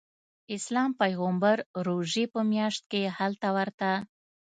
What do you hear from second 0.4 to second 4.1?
اسلام پیغمبر روژې په میاشت کې هلته ورته.